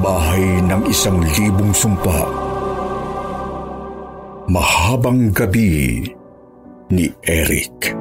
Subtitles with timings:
[0.00, 2.24] Bahay ng isang libong sumpa.
[4.48, 6.08] Mahabang gabi
[6.88, 7.92] ni Eric.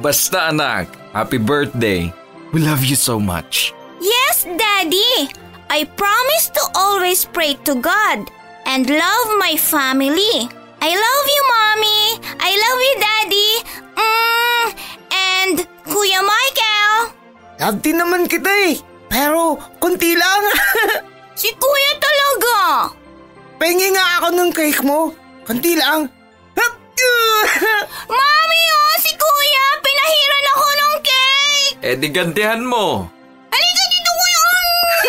[0.00, 2.08] Basta anak, happy birthday.
[2.56, 3.76] We love you so much.
[4.00, 5.28] Yes, Daddy!
[5.68, 8.24] I promise to always pray to God
[8.64, 10.48] and love my family.
[10.80, 12.02] I love you, Mommy!
[12.40, 13.52] I love you, Daddy!
[14.00, 14.66] Mm,
[15.12, 15.56] and
[15.92, 17.12] Kuya Michael!
[17.60, 18.80] Love din naman kita eh.
[19.12, 20.42] Pero, konti lang.
[21.34, 22.58] Si Kuya talaga!
[23.58, 25.10] Pengi nga ako ng cake mo.
[25.42, 26.06] Konti lang.
[28.16, 28.94] Mami, oh!
[29.02, 29.66] Si Kuya!
[29.82, 31.74] Pinahiran ako ng cake!
[31.82, 33.10] Eh di gantihan mo.
[33.50, 34.46] Halika dito, Kuya!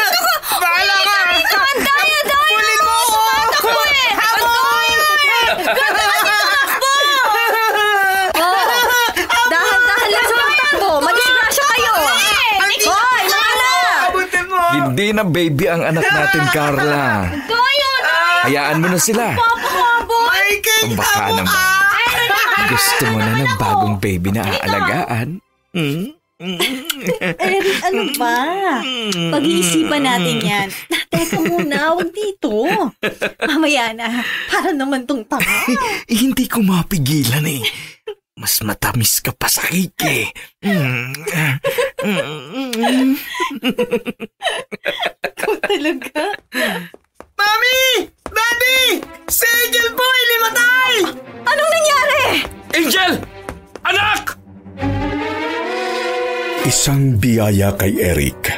[0.65, 1.17] Bahala ka!
[1.61, 2.49] Ang daya, daya!
[2.57, 3.21] Bulin mo ako!
[3.53, 4.11] Takbo eh!
[14.95, 17.27] Hindi na baby ang anak natin, Carla.
[17.27, 17.91] Daya!
[18.47, 19.35] Hayaan mo na sila.
[19.35, 21.59] May cake Baka ako naman.
[22.71, 25.43] Gusto mo na ng bagong baby na aalagaan?
[25.75, 26.15] Hmm?
[27.19, 28.39] Eric, ano ba?
[29.35, 30.67] Pag-iisipan natin yan.
[31.11, 32.63] Teka muna, huwag dito.
[33.43, 35.43] Mamaya na, para naman tong tanga.
[36.07, 37.67] Eh, hindi ko mapigilan eh.
[38.35, 40.27] Mas matamis ka pa sa cake eh.
[40.59, 41.15] Mm.
[42.03, 43.15] Mm.
[45.23, 46.35] Ikaw talaga.
[47.39, 47.79] Mami!
[48.27, 48.99] Daddy!
[49.31, 50.93] Si Angel po ay limatay!
[51.47, 52.23] Anong nangyari?
[52.75, 53.11] Angel!
[53.87, 54.35] Anak!
[56.67, 58.51] Isang biyaya kay Eric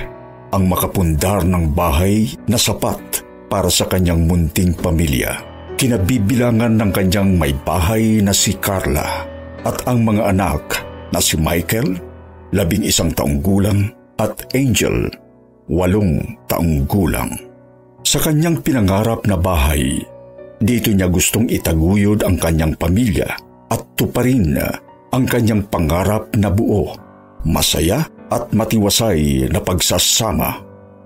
[0.57, 5.37] ang makapundar ng bahay na sapat para sa kanyang munting pamilya.
[5.77, 9.36] Kinabibilangan ng kanyang may bahay na si Carla
[9.67, 10.63] at ang mga anak
[11.11, 11.99] na si Michael,
[12.55, 15.11] labing isang taong gulang, at Angel,
[15.67, 17.29] walong taong gulang.
[18.07, 19.99] Sa kanyang pinangarap na bahay,
[20.57, 23.27] dito niya gustong itaguyod ang kanyang pamilya
[23.67, 24.57] at tuparin
[25.11, 26.95] ang kanyang pangarap na buo,
[27.45, 30.63] masaya at matiwasay na pagsasama.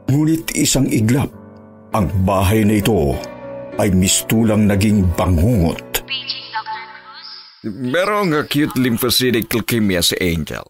[0.08, 1.34] Ngunit isang iglap,
[1.92, 3.18] ang bahay na ito
[3.82, 6.06] ay mistulang naging bangungot.
[7.62, 10.66] Merong acute lymphocytic leukemia si Angel.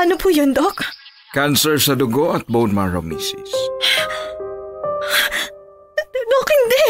[0.00, 0.80] Ano po yun, Doc?
[1.36, 3.50] Cancer sa dugo at bone marrow, Mrs.
[6.08, 6.88] Doc, hindi.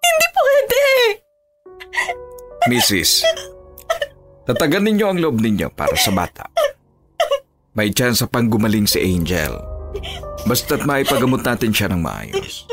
[0.00, 0.84] Hindi pwede.
[2.72, 3.10] Mrs.
[4.48, 6.48] Tatagan ninyo ang loob ninyo para sa bata.
[7.76, 9.52] May chance pang gumaling si Angel.
[10.48, 12.64] Basta't maipagamot natin siya ng maayos.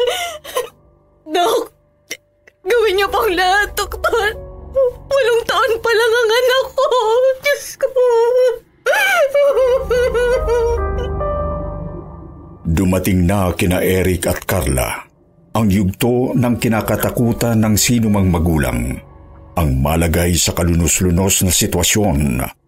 [1.28, 1.76] Doc,
[2.70, 4.30] gawin niyo pang lahat, Doktor.
[5.10, 6.88] Walong taon pa lang ang anak ko.
[7.42, 7.88] Diyos ko.
[12.70, 15.10] Dumating na kina Eric at Carla
[15.60, 18.96] ang yugto ng kinakatakutan ng sinumang magulang.
[19.60, 22.20] Ang malagay sa kalunos-lunos na sitwasyon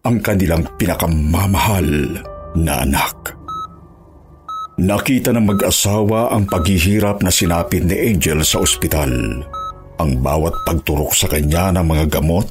[0.04, 2.20] ang kanilang pinakamamahal
[2.58, 3.38] na anak.
[4.76, 9.40] Nakita ng mag-asawa ang paghihirap na sinapit ni Angel sa ospital.
[10.02, 12.42] Ang bawat pagturok sa kanya ng mga gamot,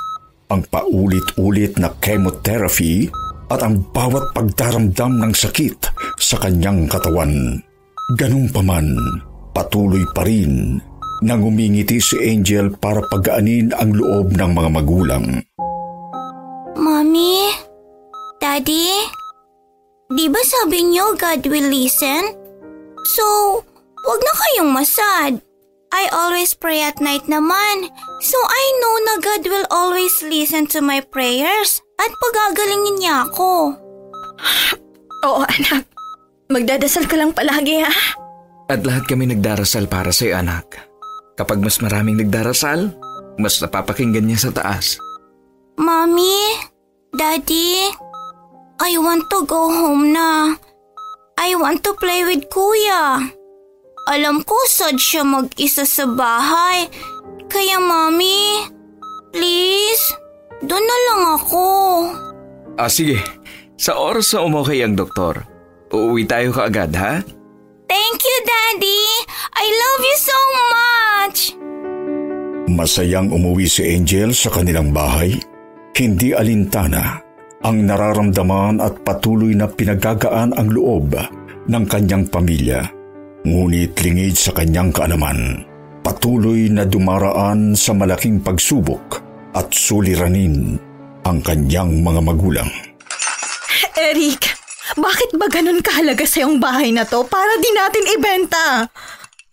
[0.48, 3.12] ang paulit-ulit na chemotherapy
[3.52, 5.76] at ang bawat pagdaramdam ng sakit
[6.16, 7.60] sa kanyang katawan.
[8.16, 8.88] Ganun pa man,
[9.52, 10.80] patuloy pa rin
[11.28, 15.26] nang umingiti si Angel para pagaanin ang loob ng mga magulang.
[16.80, 17.52] Mommy?
[18.40, 19.12] Daddy?
[20.08, 22.32] Di ba sabi niyo God will listen?
[23.12, 23.60] So,
[24.08, 25.51] wag na kayong masad.
[25.92, 27.92] I always pray at night naman.
[28.24, 33.76] So I know na God will always listen to my prayers at pagagalingin niya ako.
[35.28, 35.86] Oo, anak.
[36.48, 37.92] Magdadasal ka lang palagi, ha?
[38.72, 40.80] At lahat kami nagdarasal para sa iyo, anak.
[41.36, 42.96] Kapag mas maraming nagdarasal,
[43.36, 44.96] mas napapakinggan niya sa taas.
[45.76, 46.56] Mommy?
[47.12, 47.92] Daddy?
[48.80, 50.56] I want to go home na.
[51.36, 53.32] I want to play with Kuya.
[54.10, 56.90] Alam ko sad siya mag-isa sa bahay.
[57.46, 58.66] Kaya mommy,
[59.30, 60.02] please,
[60.66, 61.66] doon na lang ako.
[62.82, 63.22] Ah, sige.
[63.78, 65.46] Sa oras na umokay ang doktor,
[65.94, 67.22] uuwi tayo kaagad, ha?
[67.90, 69.04] Thank you, Daddy.
[69.58, 71.40] I love you so much.
[72.72, 75.36] Masayang umuwi si Angel sa kanilang bahay.
[75.92, 77.20] Hindi alintana
[77.62, 81.14] ang nararamdaman at patuloy na pinagagaan ang loob
[81.70, 83.01] ng kanyang pamilya.
[83.42, 85.66] Ngunit lingid sa kanyang kaalaman,
[86.06, 89.18] patuloy na dumaraan sa malaking pagsubok
[89.58, 90.78] at suliranin
[91.26, 92.70] ang kanyang mga magulang.
[93.98, 94.46] Eric,
[94.94, 98.86] bakit ba ganun kahalaga sa yung bahay na to para di natin ibenta?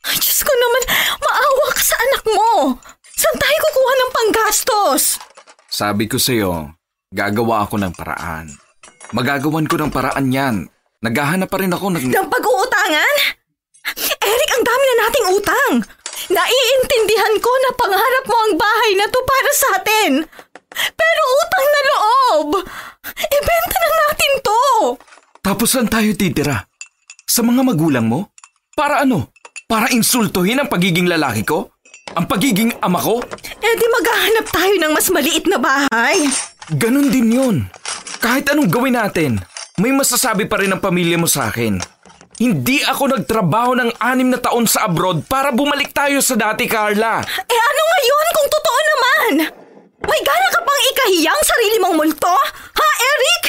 [0.04, 0.82] Ay, Diyos ko naman,
[1.24, 2.52] maawa ka sa anak mo.
[3.16, 5.02] Saan tayo kukuha ng panggastos?
[5.68, 6.76] Sabi ko sa'yo,
[7.08, 8.52] gagawa ako ng paraan.
[9.16, 10.56] Magagawan ko ng paraan yan.
[11.00, 12.04] Naghahanap pa rin ako ng...
[12.12, 13.37] Ng pag-uutangan?
[13.96, 15.72] Eric, ang dami na nating utang.
[16.28, 20.10] Naiintindihan ko na pangarap mo ang bahay na to para sa atin.
[20.72, 22.48] Pero utang na loob.
[23.08, 24.62] Ibenta na natin to.
[25.40, 26.68] Tapos saan tayo titira?
[27.24, 28.28] Sa mga magulang mo?
[28.76, 29.32] Para ano?
[29.68, 31.72] Para insultuhin ang pagiging lalaki ko?
[32.16, 33.20] Ang pagiging ama ko?
[33.60, 36.28] Eh di maghahanap tayo ng mas maliit na bahay.
[36.72, 37.56] Ganon din yun.
[38.20, 39.40] Kahit anong gawin natin,
[39.78, 41.78] may masasabi pa rin ang pamilya mo sa akin.
[42.38, 47.18] Hindi ako nagtrabaho ng anim na taon sa abroad para bumalik tayo sa dati, Carla.
[47.26, 49.32] Eh ano ngayon kung totoo naman?
[50.06, 52.30] May gana ka pang ikahiyang sarili mong multo?
[52.78, 53.44] Ha, Eric?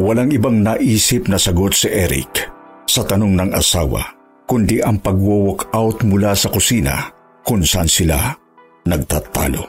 [0.00, 2.48] Walang ibang naisip na sagot si Eric
[2.88, 4.08] sa tanong ng asawa,
[4.48, 7.12] kundi ang pag-walk out mula sa kusina
[7.44, 8.32] kung saan sila
[8.88, 9.60] nagtatalo.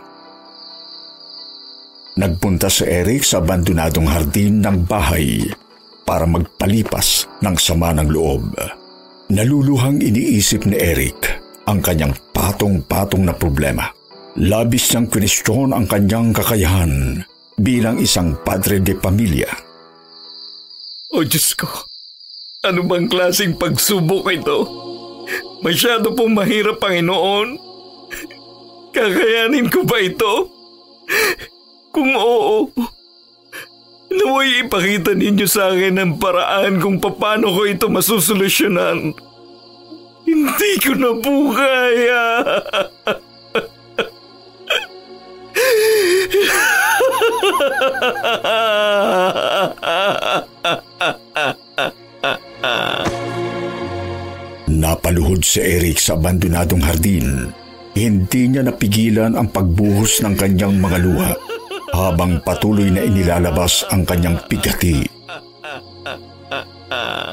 [2.16, 5.44] Nagpunta si Eric sa abandonadong hardin ng bahay
[6.10, 8.58] para magpalipas ng sama ng loob.
[9.30, 11.22] Naluluhang iniisip ni Eric
[11.70, 13.94] ang kanyang patong-patong na problema.
[14.42, 17.22] Labis niyang kwestiyon ang kanyang kakayahan
[17.62, 19.70] bilang isang padre de pamilya
[21.10, 21.66] O Diyos ko,
[22.62, 24.70] ano bang klaseng pagsubok ito?
[25.66, 27.58] Masyado pong mahirap, Panginoon.
[28.94, 30.54] Kakayanin ko ba ito?
[31.90, 32.70] Kung oo,
[34.10, 39.14] naway ipakita ninyo sa akin ang paraan kung paano ko ito masusolusyonan.
[40.30, 42.26] Hindi ko na po kaya.
[54.70, 57.50] Napaluhod si Eric sa abandonadong hardin.
[57.98, 61.34] Hindi niya napigilan ang pagbuhos ng kanyang mga luha
[61.94, 65.06] habang patuloy na inilalabas ang kanyang pigati.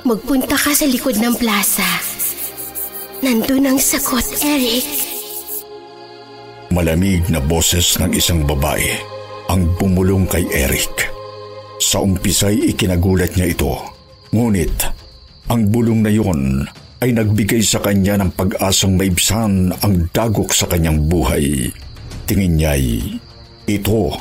[0.07, 1.89] Magpunta ka sa likod ng plaza.
[3.25, 4.87] Nandun ang sagot, Eric.
[6.71, 9.01] Malamig na boses ng isang babae
[9.49, 11.09] ang bumulong kay Eric.
[11.81, 13.75] Sa umpisa'y ikinagulat niya ito.
[14.35, 14.77] Ngunit
[15.49, 16.67] ang bulong na yon
[17.01, 21.71] ay nagbigay sa kanya ng pag-asang maibsan ang dagok sa kanyang buhay.
[22.27, 23.21] Tingin niya'y
[23.67, 24.15] ito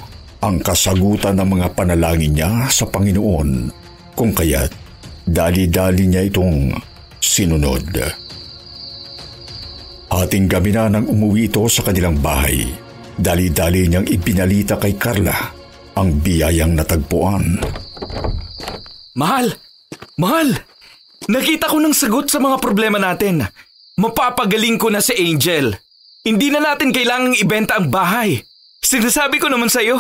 [0.45, 3.73] ang kasagutan ng mga panalangin niya sa Panginoon
[4.13, 4.69] kung kaya't
[5.25, 6.69] dali-dali niya itong
[7.17, 7.89] sinunod.
[10.13, 12.61] Ating gabi na nang umuwi ito sa kanilang bahay.
[13.17, 15.33] Dali-dali niyang ipinalita kay Carla
[15.97, 17.57] ang biyayang natagpuan.
[19.17, 19.57] Mahal!
[20.21, 20.53] Mahal!
[21.25, 23.41] Nakita ko ng sagot sa mga problema natin.
[23.97, 25.73] Mapapagaling ko na si Angel.
[26.21, 28.45] Hindi na natin kailangang ibenta ang bahay.
[28.85, 29.97] Sinasabi ko naman sa'yo,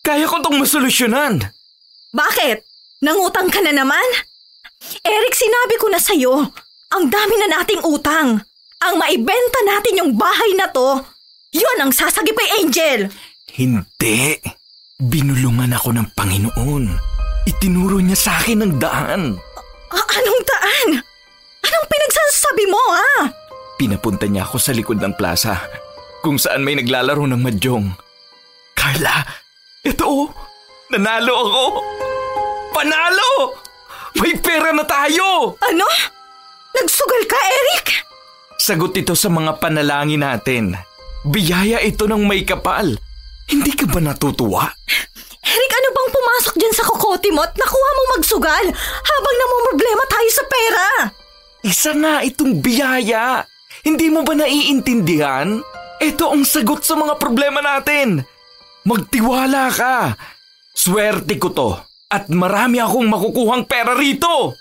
[0.00, 1.44] kaya ko tong masolusyonan.
[2.16, 2.64] Bakit?
[3.04, 4.06] Nangutang ka na naman?
[5.04, 6.32] Eric, sinabi ko na sa'yo,
[6.96, 8.40] ang dami na nating utang.
[8.80, 11.04] Ang maibenta natin yung bahay na to,
[11.52, 13.12] yun ang sasagip kay Angel.
[13.52, 14.40] Hindi.
[14.96, 16.84] Binulungan ako ng Panginoon.
[17.44, 19.22] Itinuro niya sa akin ang daan.
[19.92, 20.88] A- anong daan?
[21.60, 23.12] Anong pinagsasabi mo, ha?
[23.76, 25.60] Pinapunta niya ako sa likod ng plaza
[26.20, 27.92] kung saan may naglalaro ng madyong.
[28.76, 29.24] Carla,
[29.84, 30.28] ito oh,
[30.92, 31.64] nanalo ako.
[32.70, 33.32] Panalo!
[34.20, 35.56] May pera na tayo!
[35.60, 35.86] Ano?
[36.76, 37.86] Nagsugal ka, Eric?
[38.60, 40.76] Sagot ito sa mga panalangin natin.
[41.26, 42.96] Biyaya ito ng may kapal.
[43.50, 44.64] Hindi ka ba natutuwa?
[45.40, 48.66] Eric, ano bang pumasok dyan sa kokote mo at nakuha mong magsugal
[49.02, 50.86] habang namumroblema tayo sa pera?
[51.66, 53.44] Isa nga itong biyaya.
[53.82, 55.60] Hindi mo ba naiintindihan?
[56.00, 58.24] Ito ang sagot sa mga problema natin.
[58.88, 60.16] Magtiwala ka.
[60.72, 61.70] Swerte ko to
[62.08, 64.56] at marami akong makukuhang pera rito.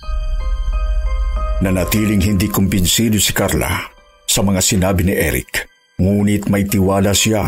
[1.63, 3.87] Nanatiling hindi kumbinsido si Carla
[4.27, 5.67] sa mga sinabi ni Eric.
[5.99, 7.43] Ngunit may tiwala siya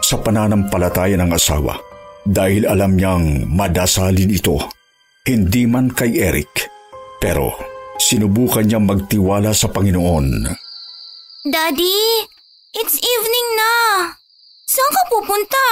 [0.00, 1.76] sa pananampalataya ng asawa
[2.24, 4.56] dahil alam niyang madasalin ito,
[5.28, 6.68] hindi man kay Eric,
[7.20, 7.52] pero
[8.00, 10.48] sinubukan niyang magtiwala sa Panginoon.
[11.44, 12.24] Daddy,
[12.74, 13.74] it's evening na.
[14.66, 15.66] Saan ka pupunta?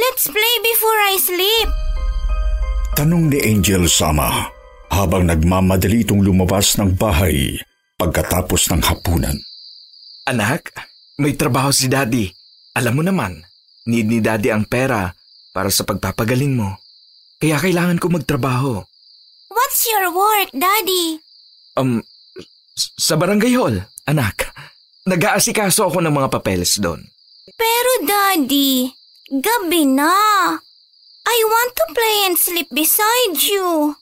[0.00, 1.68] Let's play before I sleep.
[2.96, 4.48] Tanong ni Angel Sama
[4.90, 7.60] habang nagmamadali itong lumabas ng bahay
[8.00, 9.36] pagkatapos ng hapunan.
[10.24, 10.72] Anak,
[11.20, 12.32] may trabaho si Daddy.
[12.76, 13.44] Alam mo naman,
[13.84, 15.12] need ni Daddy ang pera
[15.52, 16.80] para sa pagpapagaling mo.
[17.40, 18.84] Kaya kailangan ko magtrabaho.
[19.50, 21.20] What's your work, Daddy?
[21.76, 22.04] Um,
[22.76, 23.76] sa barangay hall,
[24.08, 24.49] anak.
[25.10, 27.02] Nag-aasikaso ako ng mga papeles doon.
[27.58, 28.94] Pero Daddy,
[29.26, 30.14] gabi na.
[31.26, 33.98] I want to play and sleep beside you.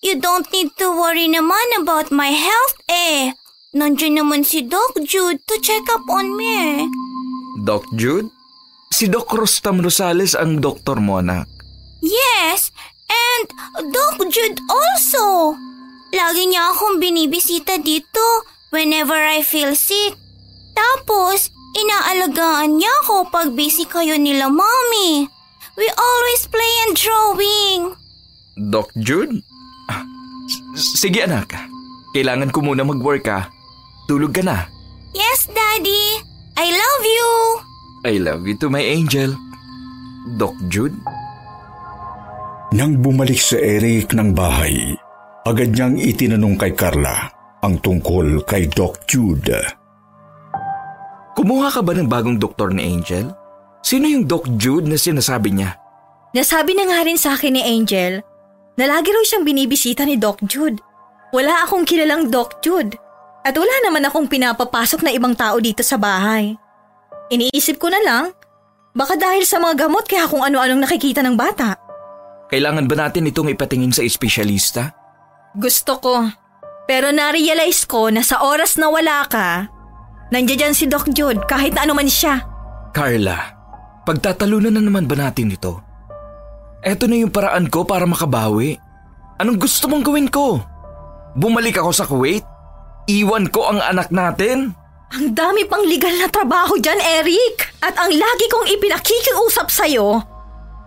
[0.00, 3.36] You don't need to worry naman about my health eh.
[3.76, 6.88] Nandiyan naman si Doc Jude to check up on me.
[7.60, 8.32] Doc Jude?
[8.88, 11.44] Si Doc Rostam Rosales ang doktor mo, anak.
[12.00, 12.72] Yes,
[13.12, 13.46] and
[13.92, 15.52] Doc Jude also.
[16.16, 18.24] Lagi niya akong binibisita dito
[18.72, 20.16] whenever I feel sick.
[20.76, 25.24] Tapos, inaalagaan niya ako pag busy kayo nila mommy.
[25.76, 27.80] We always play and drawing.
[28.56, 29.40] Doc Jude?
[29.88, 30.04] Ah,
[30.76, 31.52] Sige anak,
[32.12, 33.48] kailangan ko muna mag-work ah.
[34.08, 34.68] Tulog ka na.
[35.12, 36.20] Yes, Daddy.
[36.56, 37.30] I love you.
[38.06, 39.36] I love you to my angel.
[40.40, 40.96] Doc Jude?
[42.72, 44.96] Nang bumalik si Eric ng bahay,
[45.44, 47.28] agad niyang itinanong kay Carla
[47.60, 49.85] ang tungkol kay Doc Jude.
[51.36, 53.28] Kumuha ka ba ng bagong doktor ni Angel?
[53.84, 55.76] Sino yung Doc Jude na sinasabi niya?
[56.32, 58.24] Nasabi na nga rin sa akin ni Angel
[58.80, 60.80] na lagi raw siyang binibisita ni Doc Jude.
[61.36, 62.96] Wala akong kilalang Doc Jude
[63.44, 66.56] at wala naman akong pinapapasok na ibang tao dito sa bahay.
[67.28, 68.24] Iniisip ko na lang,
[68.96, 71.76] baka dahil sa mga gamot kaya kung ano-anong nakikita ng bata.
[72.48, 74.94] Kailangan ba natin itong ipatingin sa espesyalista?
[75.52, 76.16] Gusto ko.
[76.86, 79.66] Pero na-realize ko na sa oras na wala ka,
[80.30, 82.42] nandiyan si Doc Jude kahit na ano man siya.
[82.96, 83.52] Carla,
[84.08, 85.82] pagtatalunan na naman ba natin ito?
[86.86, 88.78] Eto na yung paraan ko para makabawi.
[89.42, 90.62] Anong gusto mong gawin ko?
[91.36, 92.46] Bumalik ako sa Kuwait?
[93.06, 94.72] Iwan ko ang anak natin?
[95.14, 97.78] Ang dami pang legal na trabaho dyan, Eric.
[97.84, 100.18] At ang lagi kong ipinakikiusap sa'yo,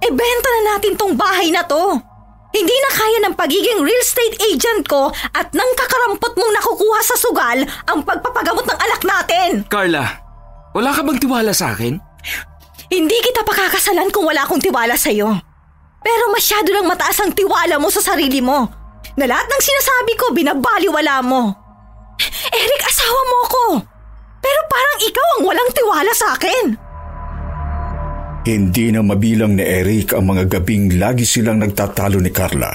[0.03, 2.08] e benta na natin tong bahay na to.
[2.49, 7.13] Hindi na kaya ng pagiging real estate agent ko at nang kakarampot mong nakukuha sa
[7.13, 9.49] sugal ang pagpapagamot ng anak natin.
[9.69, 10.17] Carla,
[10.73, 12.01] wala ka bang tiwala sa akin?
[12.89, 15.29] Hindi kita pakakasalan kung wala akong tiwala sa'yo.
[16.01, 18.65] Pero masyado lang mataas ang tiwala mo sa sarili mo.
[19.13, 21.53] Na lahat ng sinasabi ko, binagbaliwala mo.
[22.49, 23.63] Eric, asawa mo ko.
[24.41, 26.88] Pero parang ikaw ang walang tiwala sa akin.
[28.39, 32.71] Hindi na mabilang ni Eric ang mga gabing lagi silang nagtatalo ni Carla.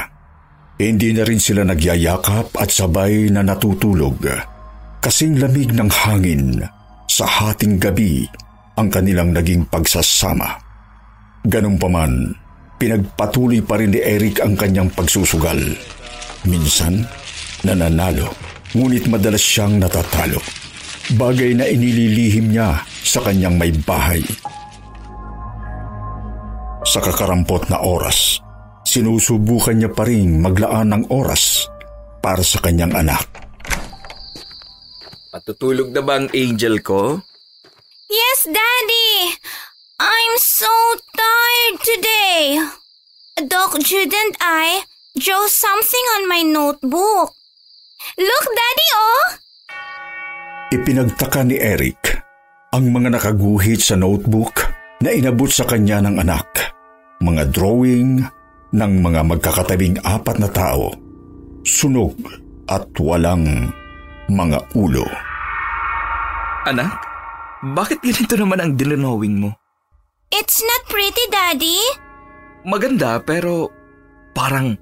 [0.76, 4.20] Hindi na rin sila nagyayakap at sabay na natutulog.
[5.00, 6.60] Kasing lamig ng hangin
[7.08, 8.28] sa hating gabi
[8.76, 10.60] ang kanilang naging pagsasama.
[11.48, 12.36] Ganun pa man,
[12.76, 15.60] pinagpatuloy pa rin ni Eric ang kanyang pagsusugal.
[16.44, 17.08] Minsan,
[17.64, 18.36] nananalo,
[18.76, 20.44] ngunit madalas siyang natatalo.
[21.16, 24.20] Bagay na inililihim niya sa kanyang may bahay.
[26.94, 28.38] Sa kakarampot na oras,
[28.86, 31.66] sinusubukan niya pa rin maglaan ng oras
[32.22, 33.26] para sa kanyang anak.
[35.34, 37.18] Patutulog na ba ang angel ko?
[38.06, 39.34] Yes, Daddy.
[39.98, 40.70] I'm so
[41.18, 42.62] tired today.
[43.42, 44.86] Doc Jude and I
[45.18, 47.34] drew something on my notebook.
[48.22, 49.26] Look, Daddy, oh!
[50.70, 52.22] Ipinagtaka ni Eric
[52.70, 54.62] ang mga nakaguhit sa notebook
[55.02, 56.74] na inabot sa kanya ng anak.
[57.22, 58.22] Mga drawing
[58.74, 60.90] ng mga magkakatabing apat na tao.
[61.62, 62.18] Sunog
[62.66, 63.70] at walang
[64.26, 65.06] mga ulo.
[66.64, 66.96] Anak,
[67.76, 69.50] bakit ganito naman ang dinonowing mo?
[70.34, 71.78] It's not pretty, Daddy.
[72.64, 73.68] Maganda pero
[74.32, 74.74] parang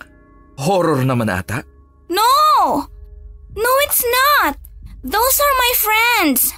[0.56, 1.60] horror naman ata.
[2.08, 2.86] No!
[3.52, 4.56] No, it's not.
[5.04, 6.54] Those are my friends.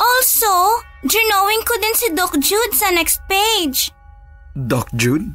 [0.00, 3.92] Also, drawing ko din si Doc Jude sa next page.
[4.52, 5.32] Doc Jude?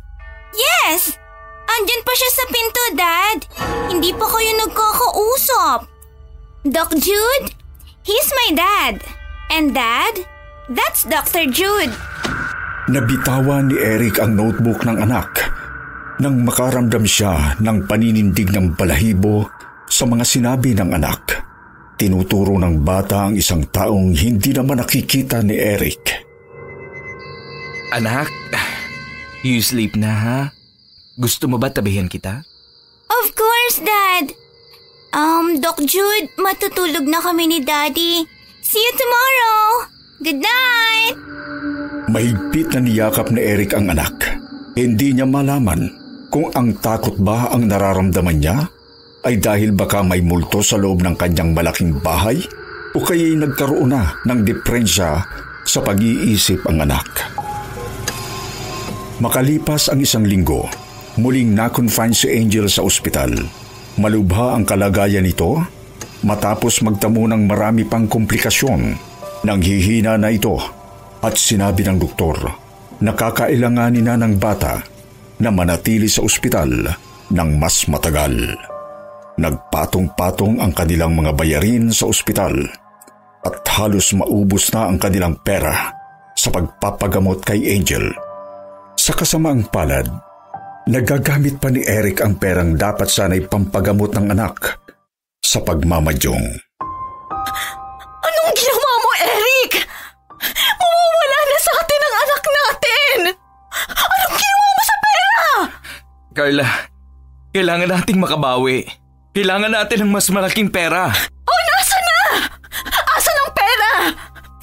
[0.54, 1.18] Yes!
[1.66, 3.40] Andyan pa siya sa pinto, Dad.
[3.90, 5.80] Hindi pa kayo nagkakausap.
[6.70, 7.50] Doc Jude,
[8.06, 9.02] he's my dad.
[9.50, 10.22] And Dad,
[10.70, 11.50] that's Dr.
[11.50, 11.90] Jude.
[12.94, 15.50] Nabitawan ni Eric ang notebook ng anak
[16.22, 19.50] nang makaramdam siya ng paninindig ng balahibo
[19.90, 21.42] sa mga sinabi ng anak.
[21.98, 26.02] Tinuturo ng bata ang isang taong hindi naman nakikita ni Eric.
[27.98, 28.30] Anak,
[29.48, 30.40] you sleep na ha?
[31.16, 32.44] Gusto mo ba tabihan kita?
[33.08, 34.36] Of course, Dad.
[35.16, 38.28] Um, Doc Jude, matutulog na kami ni Daddy.
[38.62, 39.60] See you tomorrow.
[40.20, 41.16] Good night.
[42.12, 44.14] Mahigpit na niyakap ni Eric ang anak.
[44.76, 45.90] Hindi niya malaman
[46.28, 48.58] kung ang takot ba ang nararamdaman niya
[49.26, 52.38] ay dahil baka may multo sa loob ng kanyang malaking bahay
[52.94, 55.24] o kaya'y nagkaroon na ng depresya
[55.68, 57.08] sa pag-iisip ang anak.
[59.18, 60.70] Makalipas ang isang linggo,
[61.18, 63.34] muling na-confine si Angel sa ospital.
[63.98, 65.58] Malubha ang kalagayan nito
[66.22, 68.94] matapos magtamo ng marami pang komplikasyon.
[69.42, 70.58] Nang hihina na ito
[71.22, 72.38] at sinabi ng doktor
[73.02, 74.86] na kakailanganin na ng bata
[75.42, 76.70] na manatili sa ospital
[77.34, 78.54] ng mas matagal.
[79.38, 82.54] Nagpatong-patong ang kanilang mga bayarin sa ospital
[83.46, 85.94] at halos maubos na ang kanilang pera
[86.34, 88.27] sa pagpapagamot kay Angel.
[89.08, 90.04] Sa kasamaang palad,
[90.84, 94.84] nagagamit pa ni Eric ang perang dapat sana'y pampagamot ng anak
[95.40, 96.44] sa pagmamadyong.
[98.04, 99.88] Anong ginawa mo, Eric?
[100.76, 103.18] Mawawala na sa atin ang anak natin!
[103.96, 105.40] Anong ginawa mo sa pera?
[106.36, 106.68] Carla,
[107.56, 108.92] kailangan nating makabawi.
[109.32, 111.08] Kailangan natin ng mas malaking pera.
[111.48, 112.20] Oh, nasa na?
[113.16, 113.92] Asan ang pera?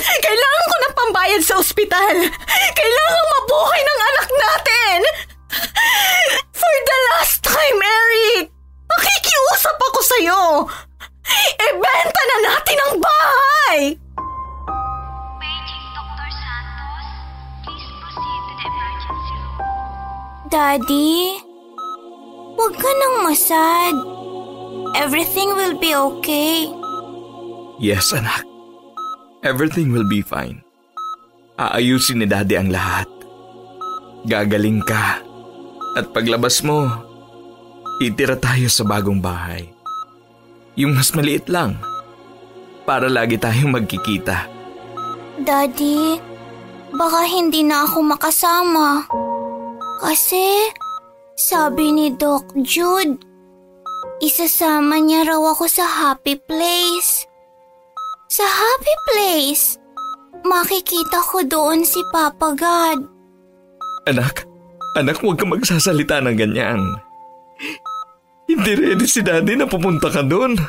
[0.04, 0.54] Kailangan
[1.24, 2.16] pambayad sa ospital.
[2.78, 4.98] Kailangan mabuhay ng anak natin.
[6.52, 8.52] For the last time, Eric,
[8.84, 10.42] makikiusap ako sa'yo.
[11.56, 13.78] Ibenta na natin ang bahay!
[15.40, 16.28] Paging Dr.
[16.28, 17.06] Santos,
[17.64, 20.52] please proceed to the emergency room.
[20.52, 21.40] Daddy,
[22.52, 23.96] huwag ka nang masad.
[24.92, 26.68] Everything will be okay.
[27.80, 28.44] Yes, anak.
[29.40, 30.63] Everything will be fine.
[31.54, 33.06] Aayusin ni Daddy ang lahat.
[34.26, 35.22] Gagaling ka.
[35.94, 36.90] At paglabas mo,
[38.02, 39.70] itira tayo sa bagong bahay.
[40.74, 41.78] Yung mas maliit lang.
[42.82, 44.50] Para lagi tayong magkikita.
[45.46, 46.18] Daddy,
[46.90, 49.06] baka hindi na ako makasama.
[50.02, 50.74] Kasi,
[51.38, 53.22] sabi ni Doc Jude,
[54.18, 57.30] isasama niya raw ako sa happy place.
[58.26, 59.78] Sa happy place,
[60.44, 63.00] makikita ko doon si Papa God.
[64.04, 64.44] Anak,
[65.00, 66.80] anak huwag ka magsasalita ng ganyan.
[68.44, 70.60] Hindi ready si Daddy na pupunta ka doon.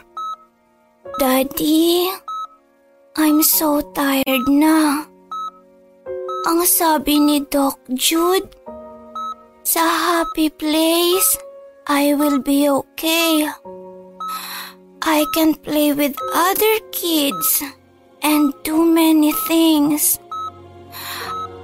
[1.20, 2.08] Daddy,
[3.20, 5.04] I'm so tired na.
[6.48, 8.48] Ang sabi ni Doc Jude,
[9.66, 11.36] sa happy place,
[11.90, 13.50] I will be okay.
[15.06, 17.62] I can play with other kids
[18.26, 20.18] and do many things.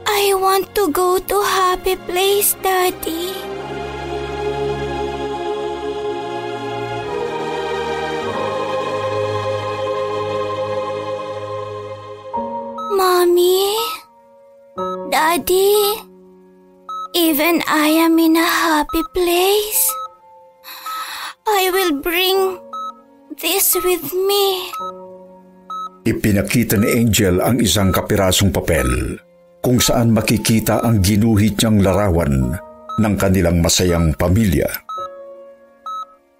[0.05, 3.33] I want to go to happy place, Daddy.
[13.01, 13.75] Mommy?
[15.09, 15.73] Daddy?
[17.15, 19.83] Even I am in a happy place.
[21.47, 22.59] I will bring
[23.41, 24.71] this with me.
[26.01, 29.21] Ipinakita ni Angel ang isang kapirasong papel
[29.61, 32.57] kung saan makikita ang ginuhit niyang larawan
[32.97, 34.65] ng kanilang masayang pamilya.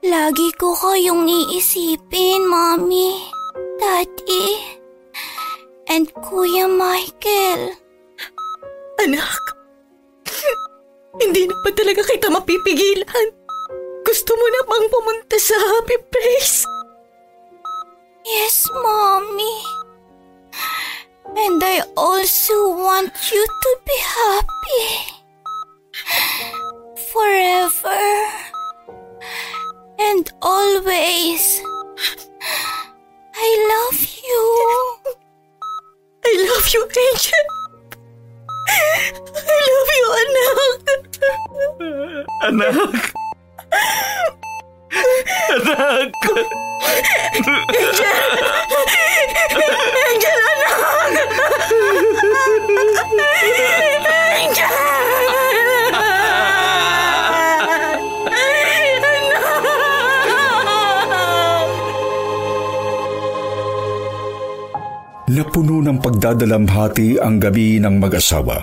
[0.02, 3.22] Lagi ko kayong iisipin, Mommy,
[3.78, 4.50] Daddy,
[5.94, 7.78] and Kuya Michael.
[8.98, 9.42] Anak,
[11.22, 13.28] hindi na ba talaga kita mapipigilan?
[14.02, 16.61] Gusto mo na bang pumunta sa happy place?
[18.32, 19.58] Yes, Mommy.
[21.36, 24.88] And I also want you to be happy.
[27.12, 28.00] Forever.
[30.00, 31.62] And always.
[33.36, 34.44] I love you.
[36.24, 37.48] I love you, Angel.
[39.36, 40.82] I love you, anak.
[42.48, 43.12] Anak!
[44.92, 46.12] Anak!
[47.72, 48.12] Angel!
[50.06, 50.40] Angel!
[50.76, 51.62] Anak!
[65.32, 68.60] Napuno ng pagdadalamhati ang gabi ng mag-asawa.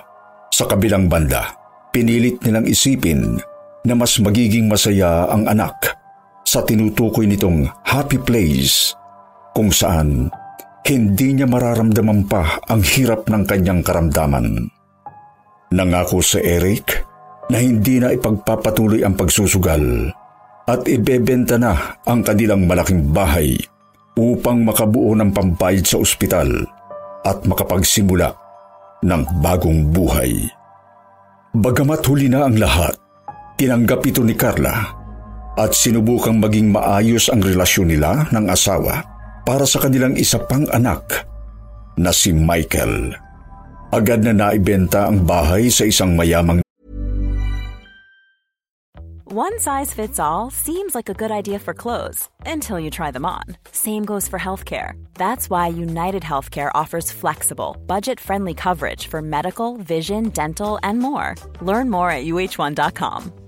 [0.53, 1.57] Sa kabilang banda,
[1.97, 3.41] pinilit nilang isipin
[3.89, 5.98] na mas magiging masaya ang anak
[6.49, 8.97] sa tinutukoy nitong happy place
[9.53, 10.33] kung saan
[10.89, 14.73] hindi niya mararamdaman pa ang hirap ng kanyang karamdaman.
[15.69, 17.05] Nangako sa Eric
[17.53, 20.09] na hindi na ipagpapatuloy ang pagsusugal
[20.65, 23.53] at ibebenta na ang kanilang malaking bahay
[24.17, 26.49] upang makabuo ng pambayad sa ospital
[27.29, 28.33] at makapagsimula
[29.05, 30.49] ng bagong buhay.
[31.53, 32.97] Bagamat huli na ang lahat,
[33.61, 34.99] tinanggap ito ni Carla
[35.59, 39.03] at sinubukang maging maayos ang relasyon nila ng asawa
[39.43, 41.27] para sa kanilang isa pang anak
[41.99, 43.11] na si Michael.
[43.91, 46.63] Agad na naibenta ang bahay sa isang mayamang
[49.29, 53.27] One size fits all seems like a good idea for clothes until you try them
[53.27, 53.45] on.
[53.73, 54.97] Same goes for healthcare.
[55.21, 61.37] That's why United Healthcare offers flexible, budget friendly coverage for medical, vision, dental, and more.
[61.61, 63.48] Learn more at uh1.com.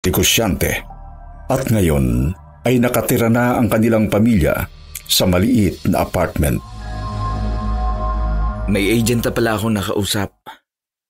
[0.00, 0.80] negosyante.
[1.50, 2.32] At ngayon
[2.64, 4.68] ay nakatira na ang kanilang pamilya
[5.04, 6.62] sa maliit na apartment.
[8.70, 10.32] May agent na pala akong nakausap.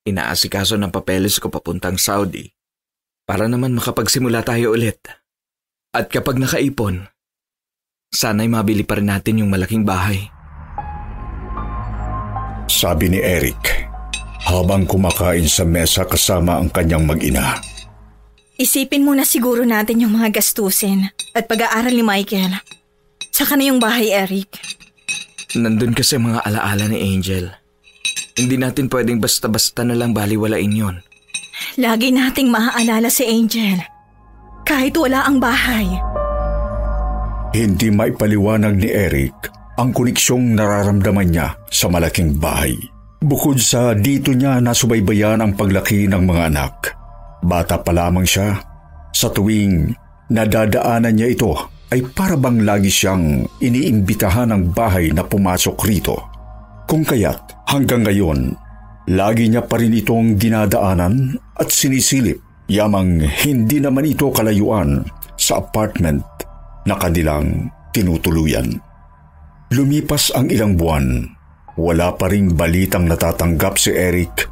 [0.01, 2.49] Inaasikaso ng papeles ko papuntang Saudi
[3.29, 4.97] para naman makapagsimula tayo ulit.
[5.93, 7.05] At kapag nakaipon,
[8.09, 10.25] sana'y mabili pa rin natin yung malaking bahay.
[12.65, 13.61] Sabi ni Eric
[14.41, 17.61] habang kumakain sa mesa kasama ang kanyang mag-ina.
[18.61, 22.61] Isipin muna siguro natin yung mga gastusin at pag-aaral ni Michael.
[23.33, 24.53] Saka na yung bahay, Eric.
[25.57, 27.49] Nandun kasi mga alaala ni Angel.
[28.37, 31.01] Hindi natin pwedeng basta-basta na lang baliwalain yon.
[31.81, 33.81] Lagi nating maaalala si Angel.
[34.61, 35.89] Kahit wala ang bahay.
[37.57, 39.49] Hindi maipaliwanag ni Eric
[39.81, 42.77] ang koniksyong nararamdaman niya sa malaking bahay.
[43.25, 47.00] Bukod sa dito niya nasubaybayan ang paglaki ng mga anak.
[47.41, 48.61] Bata pa lamang siya.
[49.11, 49.93] Sa tuwing
[50.29, 51.51] nadadaanan niya ito
[51.91, 56.15] ay para bang lagi siyang iniimbitahan ng bahay na pumasok rito.
[56.87, 58.55] Kung kaya't hanggang ngayon,
[59.11, 62.39] lagi niya pa rin itong dinadaanan at sinisilip.
[62.71, 65.03] Yamang hindi naman ito kalayuan
[65.35, 66.23] sa apartment
[66.87, 68.79] na kanilang tinutuluyan.
[69.75, 71.35] Lumipas ang ilang buwan,
[71.75, 74.47] wala pa ring balitang natatanggap si Eric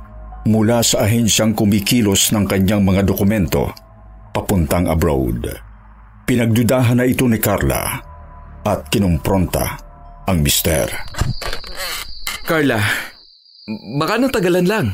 [0.47, 3.73] mula sa ahensyang kumikilos ng kanyang mga dokumento
[4.31, 5.49] papuntang abroad.
[6.29, 7.97] Pinagdudahan na ito ni Carla
[8.63, 9.81] at kinumpronta
[10.29, 10.85] ang mister.
[12.45, 12.79] Carla,
[13.97, 14.87] baka natagalan lang.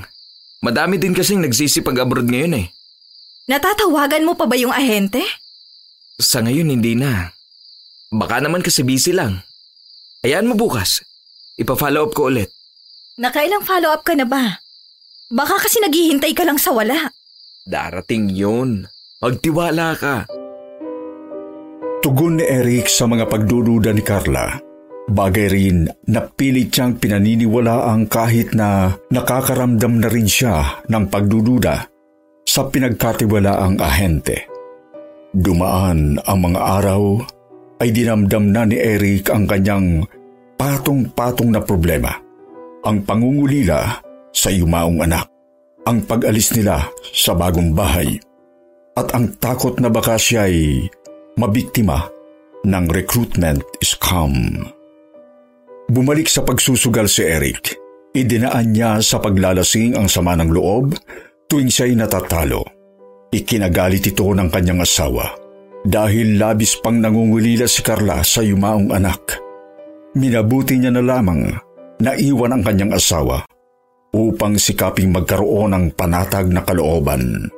[0.64, 2.68] Madami din kasing nagsisipag abroad ngayon eh.
[3.46, 5.22] Natatawagan mo pa ba yung ahente?
[6.18, 7.30] Sa ngayon hindi na.
[8.10, 9.44] Baka naman kasi busy lang.
[10.26, 11.06] Hayaan mo bukas.
[11.60, 12.50] Ipa-follow up ko ulit.
[13.16, 14.65] Nakailang follow-up ka na ba?
[15.34, 17.10] Baka kasi naghihintay ka lang sa wala.
[17.66, 18.86] Darating yun.
[19.26, 20.30] Magtiwala ka.
[22.06, 24.62] Tugon ni Eric sa mga pagdududa ni Carla.
[25.10, 31.90] Bagay rin na pilit siyang pinaniniwalaang kahit na nakakaramdam na rin siya ng pagdududa
[32.46, 34.46] sa pinagkatiwalaang ahente.
[35.34, 37.02] Dumaan ang mga araw
[37.82, 40.06] ay dinamdam na ni Eric ang kanyang
[40.62, 42.14] patong-patong na problema.
[42.86, 44.05] Ang pangungulila
[44.36, 45.32] sa yumaong anak,
[45.88, 46.84] ang pag-alis nila
[47.16, 48.20] sa bagong bahay,
[49.00, 50.92] at ang takot na baka siya'y
[51.40, 52.04] mabiktima
[52.68, 54.68] ng recruitment scam.
[55.88, 57.78] Bumalik sa pagsusugal si Eric.
[58.16, 60.98] Idinaan niya sa paglalasing ang sama ng loob
[61.46, 62.64] tuwing siya'y natatalo.
[63.30, 65.36] Ikinagalit ito ng kanyang asawa
[65.86, 69.38] dahil labis pang nangungulila si Carla sa yumaong anak.
[70.18, 71.54] Minabuti niya na lamang
[72.02, 73.45] na iwan ang kanyang asawa
[74.16, 77.52] upang sikaping magkaroon ng panatag na kalooban.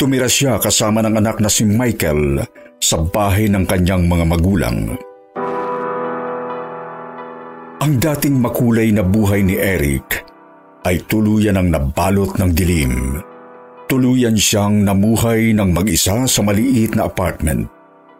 [0.00, 2.40] Tumira siya kasama ng anak na si Michael
[2.80, 4.78] sa bahay ng kanyang mga magulang.
[7.80, 10.24] Ang dating makulay na buhay ni Eric
[10.88, 13.20] ay tuluyan ang nabalot ng dilim.
[13.86, 17.70] Tuluyan siyang namuhay ng mag-isa sa maliit na apartment.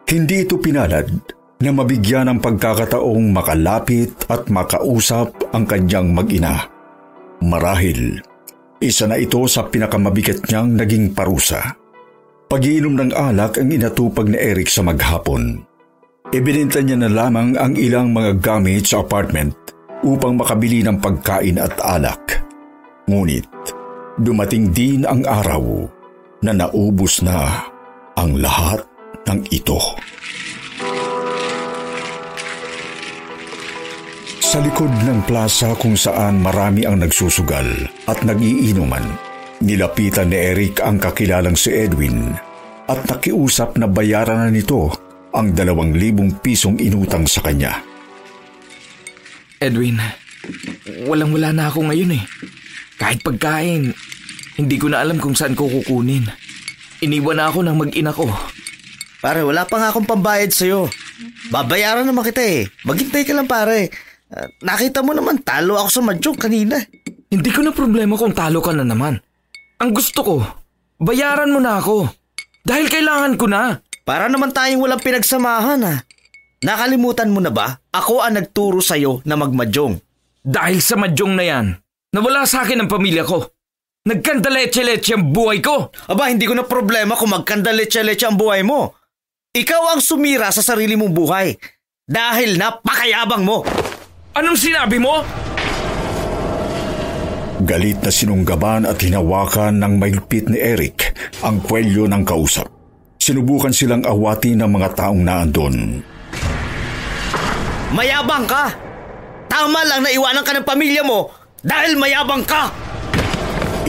[0.06, 1.10] Hindi ito pinalad
[1.58, 6.75] na mabigyan ng pagkakataong makalapit at makausap ang kanyang mag-ina.
[7.44, 8.20] Marahil,
[8.80, 11.76] isa na ito sa pinakamabigat niyang naging parusa.
[12.46, 15.66] Pagiinom ng alak ang inatupag ni Eric sa maghapon.
[16.30, 19.54] Ibininta niya na lamang ang ilang mga gamit sa apartment
[20.06, 22.46] upang makabili ng pagkain at alak.
[23.10, 23.46] Ngunit
[24.18, 25.86] dumating din ang araw
[26.42, 27.68] na naubos na
[28.16, 28.80] ang lahat
[29.28, 29.78] ng ito.
[34.56, 37.68] Sa likod ng plaza kung saan marami ang nagsusugal
[38.08, 39.04] at nagiinuman,
[39.60, 42.32] nilapitan ni Eric ang kakilalang si Edwin
[42.88, 44.96] at nakiusap na bayaran na nito
[45.36, 47.84] ang dalawang libong pisong inutang sa kanya.
[49.60, 50.00] Edwin,
[51.04, 52.24] walang-wala na ako ngayon eh.
[52.96, 53.92] Kahit pagkain,
[54.56, 56.32] hindi ko na alam kung saan ko kukunin.
[57.04, 58.24] Iniwan na ako ng mag-ina ko.
[59.20, 60.88] Pare, wala pa nga akong pambayad sa'yo.
[61.52, 62.64] Babayaran naman kita eh.
[62.88, 64.05] Maghintay ka lang pare.
[64.26, 66.76] Uh, nakita mo naman talo ako sa madyong kanina.
[67.30, 69.18] Hindi ko na problema kung talo ka na naman.
[69.78, 70.36] Ang gusto ko,
[70.98, 72.10] bayaran mo na ako.
[72.66, 73.78] Dahil kailangan ko na.
[74.06, 75.94] Para naman tayong walang pinagsamahan ha.
[76.62, 77.74] Nakalimutan mo na ba?
[77.90, 79.98] Ako ang nagturo sa'yo na magmadyong.
[80.46, 81.66] Dahil sa madyong na yan,
[82.14, 83.42] nawala sa akin ang pamilya ko.
[84.06, 85.90] Nagkandaletse-letse ang buhay ko.
[86.06, 88.94] Aba, hindi ko na problema kung magkandaletse-letse ang buhay mo.
[89.50, 91.58] Ikaw ang sumira sa sarili mong buhay.
[92.06, 93.66] Dahil napakayabang mo.
[94.36, 95.24] Anong sinabi mo?
[97.64, 102.68] Galit na sinunggaban at hinawakan ng mailpit ni Eric ang kwelyo ng kausap.
[103.16, 106.04] Sinubukan silang awatin ng mga taong naandun.
[107.96, 108.76] Mayabang ka!
[109.48, 111.32] Tama lang na iwanan ka ng pamilya mo
[111.64, 112.68] dahil mayabang ka!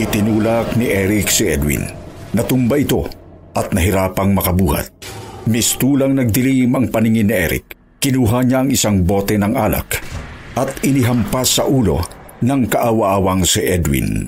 [0.00, 1.84] Itinulak ni Eric si Edwin.
[2.32, 3.04] Natumba ito
[3.52, 4.88] at nahirapang makabuhat.
[5.44, 7.76] Mistulang nagdilim ang paningin ni Eric.
[8.00, 10.07] Kinuha niya ang isang bote ng alak
[10.58, 12.02] at inihampas sa ulo
[12.42, 14.26] ng kaawa-awang si Edwin.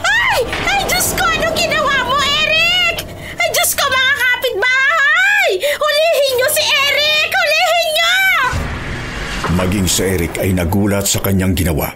[0.00, 0.40] Ay!
[0.64, 1.20] Ay, Diyos ko!
[1.20, 3.04] Anong ginawa mo, Eric?
[3.36, 5.50] Ay, Diyos ko, mga kapitbahay!
[5.76, 7.28] Hulihin niyo si Eric!
[7.28, 8.14] Hulihin niyo!
[9.52, 11.92] Maging si Eric ay nagulat sa kanyang ginawa.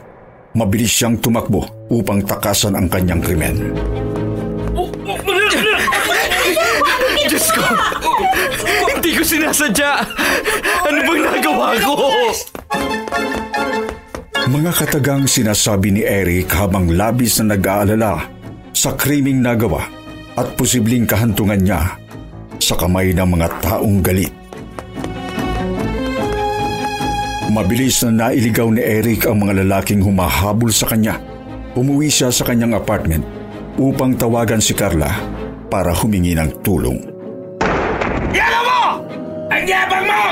[0.53, 3.73] Mabilis siyang tumakbo upang takasan ang kanyang krimen.
[9.29, 9.93] Sinasadya!
[10.89, 11.95] Ano bang nagawa ko?
[14.49, 18.25] Mga katagang sinasabi ni Eric habang labis na nag-aalala
[18.73, 19.85] sa kriming nagawa
[20.41, 22.01] at posibleng kahantungan niya
[22.57, 24.33] sa kamay ng mga taong galit.
[27.53, 31.21] Mabilis na nailigaw ni Eric ang mga lalaking humahabol sa kanya.
[31.77, 33.25] Umuwi siya sa kanyang apartment
[33.77, 35.11] upang tawagan si Carla
[35.69, 37.03] para humingi ng tulong.
[38.31, 38.81] Yaga mo!
[39.49, 40.25] Ang yabang mo!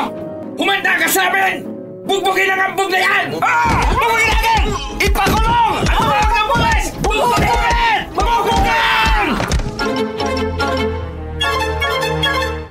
[0.60, 1.64] Humanda ka sa amin!
[2.04, 3.24] Bugbugin ang ambog na yan!
[3.40, 3.80] Ah!
[3.88, 4.62] Bugbugin natin!
[5.00, 5.72] Ipakulong!
[5.80, 6.84] Ang tawag ng pulis!
[7.00, 7.98] Bugbugin!
[8.12, 9.26] Bugbugin!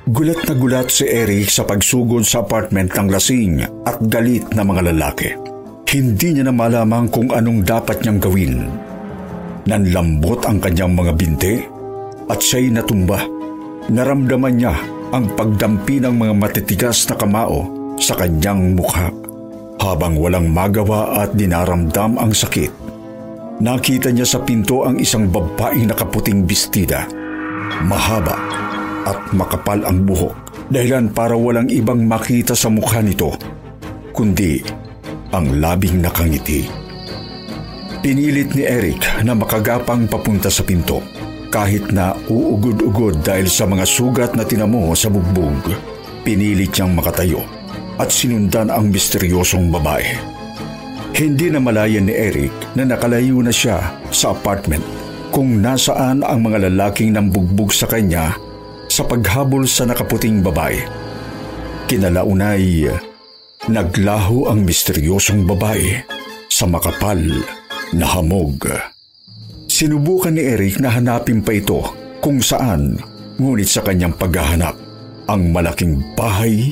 [0.05, 4.93] Gulat na gulat si Eric sa pagsugod sa apartment ng lasing at galit na mga
[4.93, 5.33] lalaki.
[5.89, 8.69] Hindi niya na malamang kung anong dapat niyang gawin.
[9.65, 11.57] Nanlambot ang kanyang mga binti
[12.29, 13.25] at siya'y natumba.
[13.89, 14.75] Naramdaman niya
[15.13, 17.69] ang pagdampi ng mga matitigas na kamao
[18.01, 19.13] sa kanyang mukha.
[19.75, 22.71] Habang walang magawa at dinaramdam ang sakit,
[23.61, 27.05] nakita niya sa pinto ang isang babaeng nakaputing bestida.
[27.85, 28.39] Mahaba
[29.05, 30.33] at makapal ang buhok
[30.73, 33.35] dahilan para walang ibang makita sa mukha nito,
[34.15, 34.63] kundi
[35.29, 36.65] ang labing nakangiti.
[38.01, 41.01] Pinilit ni Eric na makagapang papunta sa pinto
[41.55, 45.71] kahit na uugod-ugod dahil sa mga sugat na tinamo sa bugbog.
[46.27, 47.47] Pinilit niyang makatayo
[47.95, 50.19] at sinundan ang misteryosong babae.
[51.15, 53.79] Hindi na malayan ni Eric na nakalayo na siya
[54.11, 54.83] sa apartment
[55.31, 58.35] kung nasaan ang mga lalaking nambugbog sa kanya
[58.91, 60.83] sa paghabol sa nakaputing babae.
[61.87, 62.91] Kinalaunay,
[63.71, 66.03] naglaho ang misteryosong babae
[66.51, 67.23] sa makapal
[67.95, 68.94] na hamog.
[69.75, 71.83] Sinubukan ni Eric na hanapin pa ito
[72.23, 72.95] kung saan,
[73.35, 74.71] ngunit sa kanyang paghahanap,
[75.27, 76.71] ang malaking bahay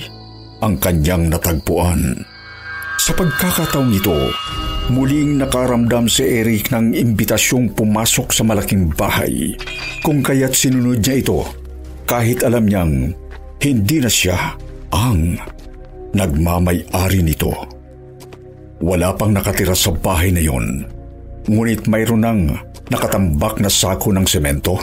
[0.64, 2.24] ang kanyang natagpuan.
[2.96, 4.32] Sa pagkakataong ito,
[4.88, 9.52] muling nakaramdam si Eric ng imbitasyong pumasok sa malaking bahay
[10.00, 11.44] kung kaya't sinunod niya ito
[12.08, 13.12] kahit alam niyang
[13.60, 14.56] hindi na siya
[14.96, 15.36] ang
[16.16, 17.52] nagmamay-ari nito.
[18.80, 20.88] Wala pang nakatira sa bahay na yon,
[21.52, 24.78] ngunit mayroon ng nakatambak na sako ng semento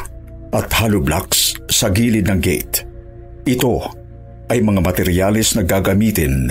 [0.51, 2.83] at hollow blocks sa gilid ng gate.
[3.46, 3.87] Ito
[4.51, 6.51] ay mga materyales na gagamitin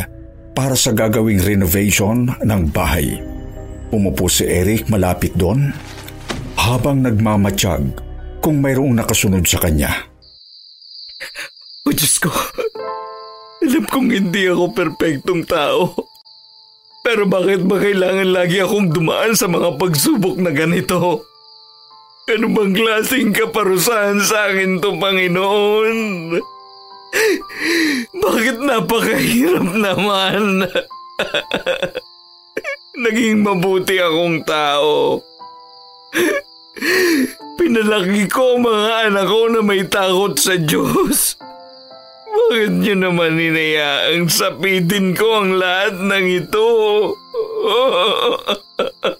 [0.56, 3.20] para sa gagawing renovation ng bahay.
[3.92, 5.76] Umupo si Eric malapit doon
[6.56, 7.92] habang nagmamatsyag
[8.40, 9.92] kung mayroong nakasunod sa kanya.
[11.84, 12.32] O Diyos ko,
[13.60, 16.08] alam kong hindi ako perpektong tao.
[17.04, 21.29] Pero bakit ba kailangan lagi akong dumaan sa mga pagsubok na ganito?
[22.30, 25.98] Ano bang klaseng kaparusahan sa akin to, Panginoon?
[28.22, 30.70] Bakit napakahirap naman?
[33.04, 35.26] Naging mabuti akong tao.
[37.58, 41.34] Pinalaki ko mga anak ko na may takot sa Diyos.
[42.30, 46.68] Bakit niyo naman hinayaang sapitin ko ang lahat ng ito?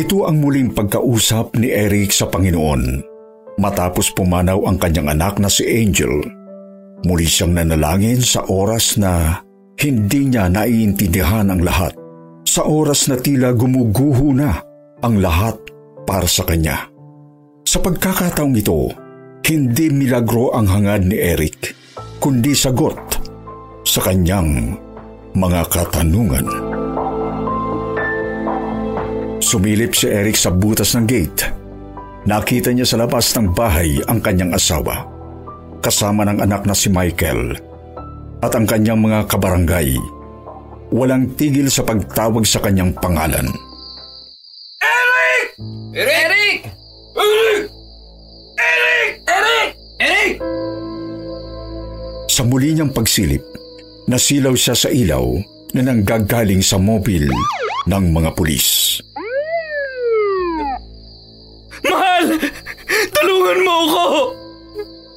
[0.00, 3.04] Ito ang muling pagkausap ni Eric sa Panginoon.
[3.60, 6.24] Matapos pumanaw ang kanyang anak na si Angel,
[7.04, 9.44] muli siyang nanalangin sa oras na
[9.76, 11.92] hindi niya naiintindihan ang lahat.
[12.48, 14.56] Sa oras na tila gumuguho na
[15.04, 15.60] ang lahat
[16.08, 16.88] para sa kanya.
[17.68, 18.88] Sa pagkakataong ito,
[19.52, 21.76] hindi milagro ang hangad ni Eric,
[22.16, 22.96] kundi sagot
[23.84, 24.80] sa kanyang
[25.36, 26.79] mga katanungan.
[29.50, 31.42] Sumilip si Eric sa butas ng gate.
[32.22, 35.02] Nakita niya sa labas ng bahay ang kanyang asawa,
[35.82, 37.58] kasama ng anak na si Michael,
[38.46, 39.98] at ang kanyang mga kabarangay.
[40.94, 43.50] Walang tigil sa pagtawag sa kanyang pangalan.
[44.78, 45.46] Eric!
[45.98, 46.58] Eric!
[47.18, 47.62] Eric!
[48.54, 49.10] Eric!
[49.26, 49.68] Eric!
[49.98, 50.34] Eric!
[52.30, 53.42] Sa muli niyang pagsilip,
[54.06, 55.26] nasilaw siya sa ilaw
[55.74, 57.26] na nanggagaling sa mobil
[57.90, 59.02] ng mga pulis.
[63.50, 64.06] Tulungan mo ako!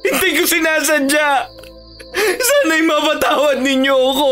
[0.02, 1.46] Hindi ko sinasadya!
[2.18, 4.30] Sana'y mapatawad ninyo ako!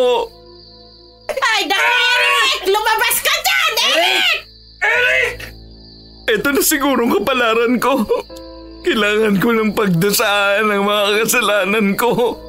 [1.31, 2.67] Ay, Eric!
[2.67, 4.39] Lumabas ka dyan, Eric!
[4.83, 5.37] Eric!
[6.35, 8.03] Ito na siguro ang kapalaran ko.
[8.83, 12.43] Kailangan ko ng pagdasaan ang mga kasalanan ko.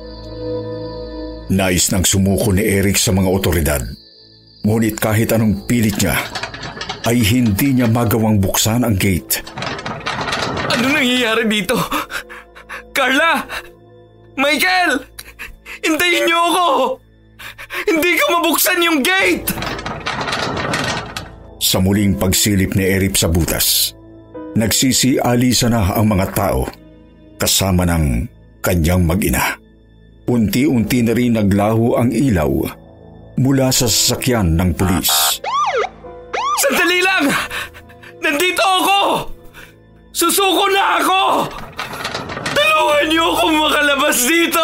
[1.53, 3.85] Nais nang sumuko ni Eric sa mga otoridad.
[4.65, 6.17] Ngunit kahit anong pilit niya,
[7.05, 9.45] ay hindi niya magawang buksan ang gate.
[10.73, 11.77] Ano nangyayari dito?
[12.89, 13.45] Carla!
[14.33, 15.05] Michael!
[15.85, 16.67] Hintayin niyo ako!
[17.85, 19.53] Hindi ko mabuksan yung gate!
[21.61, 23.93] Sa muling pagsilip ni Eric sa butas,
[24.57, 26.65] nagsisialisa na ang mga tao
[27.37, 28.25] kasama ng
[28.65, 29.57] kanyang mag-ina.
[30.25, 32.49] Unti-unti na rin naglaho ang ilaw
[33.37, 35.37] mula sa sasakyan ng pulis.
[36.61, 37.25] Sandali lang!
[38.21, 39.32] Nandito ako!
[40.13, 41.49] Susuko na ako!
[42.53, 44.61] Tulungan niyo akong makalabas dito!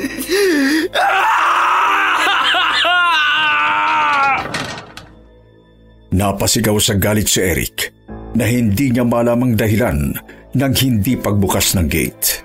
[6.16, 7.92] Napasigaw sa galit si Eric
[8.32, 10.16] na hindi niya malamang dahilan
[10.56, 12.40] ng hindi pagbukas ng gate.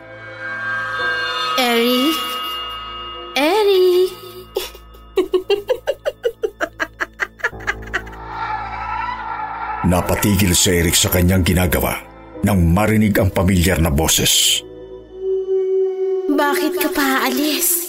[9.85, 12.01] Napatigil si Eric sa kanyang ginagawa
[12.41, 14.65] nang marinig ang pamilyar na boses.
[16.25, 17.85] Bakit ka pa aalis?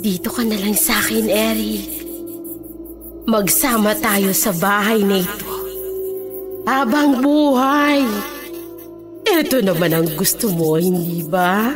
[0.00, 2.04] Dito ka na lang sa akin, Eric.
[3.28, 5.52] Magsama tayo sa bahay na ito.
[6.64, 8.04] Habang buhay.
[9.28, 11.72] Ito naman ang gusto mo, hindi ba?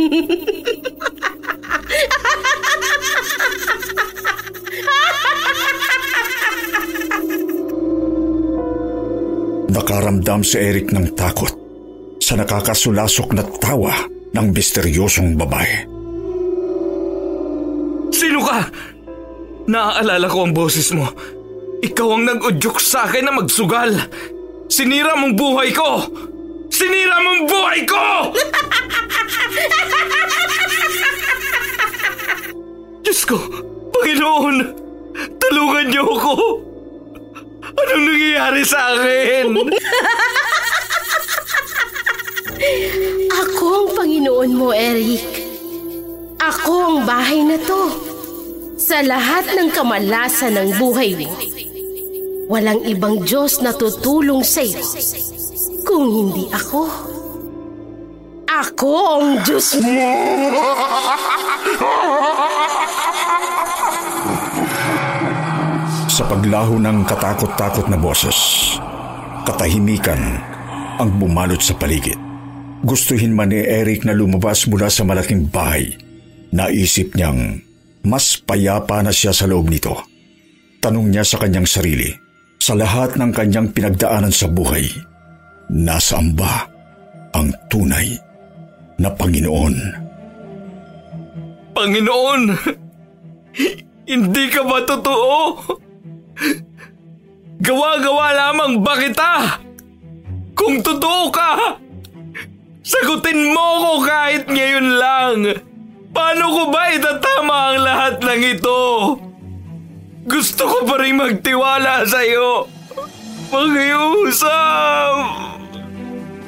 [9.92, 11.52] Nakaramdam si Eric ng takot
[12.16, 13.92] sa nakakasulasok na tawa
[14.32, 15.84] ng misteryosong babae.
[18.08, 18.72] Sino ka?
[19.68, 21.04] Naaalala ko ang boses mo.
[21.84, 23.92] Ikaw ang nag-udyok sa akin na magsugal.
[24.72, 26.08] Sinira mong buhay ko!
[26.72, 28.32] Sinira mong buhay ko!
[33.04, 33.36] Diyos ko,
[33.92, 34.56] Panginoon,
[35.36, 36.71] tulungan niyo ako!
[37.92, 39.52] Anong nangyayari sa akin?
[43.44, 45.20] Ako ang Panginoon mo, Eric.
[46.40, 47.92] Ako ang bahay na to.
[48.80, 51.36] Sa lahat ng kamalasan ng buhay mo,
[52.48, 54.80] walang ibang Diyos na tutulong sa iyo
[55.84, 56.88] kung hindi ako.
[58.48, 59.92] Ako ang Diyos mo!
[66.22, 68.38] Sa paglaho ng katakot-takot na boses,
[69.42, 70.22] katahimikan
[71.02, 72.14] ang bumalot sa paligid.
[72.86, 75.98] Gustuhin man ni Eric na lumabas mula sa malaking bahay,
[76.54, 77.58] naisip niyang
[78.06, 79.98] mas payapa na siya sa loob nito.
[80.78, 82.14] Tanong niya sa kanyang sarili,
[82.54, 84.86] sa lahat ng kanyang pinagdaanan sa buhay,
[85.74, 86.70] nasaan ba
[87.34, 88.14] ang tunay
[89.02, 89.74] na Panginoon?
[91.74, 92.42] Panginoon,
[94.14, 95.34] Hindi ka ba totoo?
[97.62, 99.62] Gawa-gawa lamang ba kita?
[100.58, 101.78] Kung totoo ka,
[102.82, 105.36] sagutin mo ko kahit ngayon lang.
[106.12, 108.82] Paano ko ba itatama ang lahat ng ito?
[110.26, 112.68] Gusto ko pa rin magtiwala sa'yo.
[113.52, 115.14] Makiusap!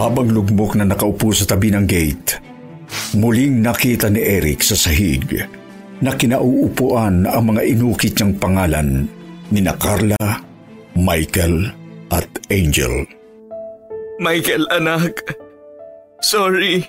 [0.00, 2.40] Habang lugmok na nakaupo sa tabi ng gate,
[3.20, 5.44] muling nakita ni Eric sa sahig
[6.00, 9.04] na kinauupuan ang mga inukit niyang pangalan
[9.52, 10.40] ni na Carla,
[10.96, 11.68] Michael
[12.08, 13.04] at Angel.
[14.16, 15.20] Michael, anak.
[16.24, 16.80] Sorry.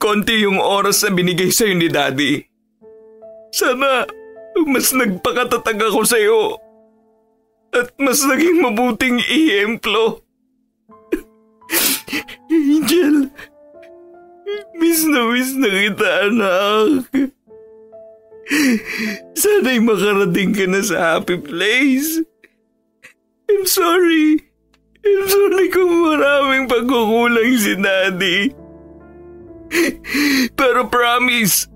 [0.00, 2.40] Konti yung oras na binigay sa'yo ni Daddy.
[3.52, 4.08] Sana
[4.64, 6.40] mas nagpakatatag ako sa'yo.
[7.76, 10.24] At mas naging mabuting ihemplo.
[12.52, 13.32] Angel,
[14.76, 17.08] miss na miss na kita, anak.
[19.32, 22.20] Sana'y makarating ka na sa happy place.
[23.48, 24.44] I'm sorry.
[25.02, 28.38] I'm sorry kung maraming pagkukulang si Daddy.
[30.54, 31.66] Pero promise,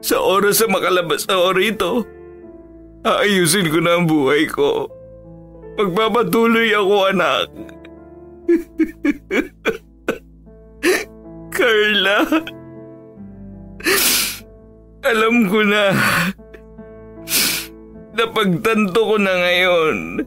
[0.00, 1.90] sa oras na makalabas ako rito,
[3.04, 4.88] aayusin ko na ang buhay ko.
[5.76, 7.52] Magpapatuloy ako, anak.
[11.56, 12.18] Carla,
[15.02, 15.90] alam ko na,
[18.14, 20.22] napagtanto ko na ngayon,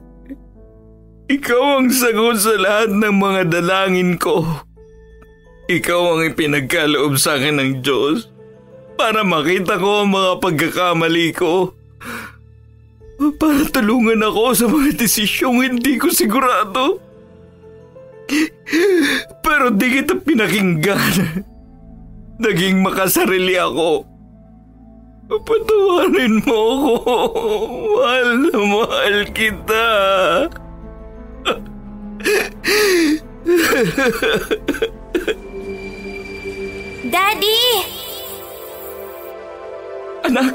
[1.30, 4.42] ikaw ang sagot sa lahat ng mga dalangin ko.
[5.70, 8.26] Ikaw ang ipinagkaloob sa akin ng Diyos
[8.98, 11.78] para makita ko ang mga pagkakamali ko.
[13.38, 17.09] Para tulungan ako sa mga desisyong hindi ko sigurado.
[19.42, 21.44] Pero di kita pinakinggan.
[22.40, 24.06] Naging makasarili ako.
[25.30, 26.60] Patawarin mo
[26.98, 27.16] ako.
[28.00, 29.86] Mahal na mahal kita.
[37.10, 37.62] Daddy!
[40.26, 40.54] Anak!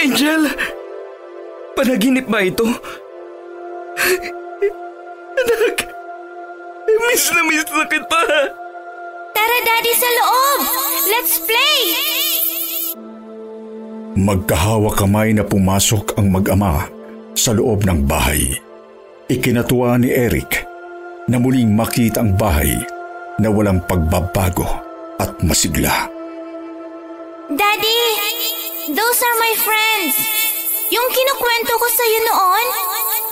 [0.00, 0.42] Angel!
[1.76, 2.66] Panaginip ba ito?
[5.40, 5.99] Anak!
[6.98, 8.22] Miss na miss na kita!
[9.30, 10.60] Tara, Daddy, sa loob!
[11.06, 11.84] Let's play!
[14.18, 16.90] Magkahawa kamay na pumasok ang mag-ama
[17.38, 18.58] sa loob ng bahay.
[19.30, 20.66] Ikinatuwa ni Eric
[21.30, 22.74] na muling makita ang bahay
[23.38, 24.66] na walang pagbabago
[25.22, 26.10] at masigla.
[27.46, 28.02] Daddy!
[28.90, 30.14] Those are my friends!
[30.90, 32.66] Yung kinukwento ko sa'yo noon,